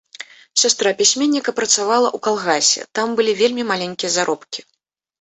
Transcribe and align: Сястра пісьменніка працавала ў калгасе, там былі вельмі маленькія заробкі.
Сястра 0.61 0.93
пісьменніка 1.01 1.55
працавала 1.59 2.09
ў 2.15 2.25
калгасе, 2.31 2.81
там 2.99 3.07
былі 3.23 3.39
вельмі 3.45 3.63
маленькія 3.77 4.11
заробкі. 4.19 4.71